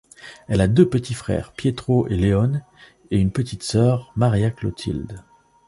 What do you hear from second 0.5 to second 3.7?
a deux petits frères, Pietro et Leone, et une petite